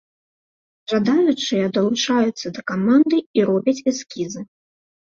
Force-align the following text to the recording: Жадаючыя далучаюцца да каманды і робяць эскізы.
Жадаючыя 0.93 1.69
далучаюцца 1.77 2.47
да 2.57 2.61
каманды 2.73 3.17
і 3.39 3.47
робяць 3.53 3.81
эскізы. 3.95 4.41